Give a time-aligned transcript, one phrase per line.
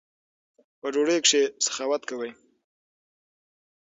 [0.79, 2.31] په ډوډۍ کښي سخاوت کوئ!